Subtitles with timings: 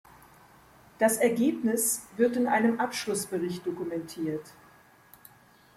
[0.97, 4.51] Das Ergebnis wird in einem Abschlussbericht dokumentiert.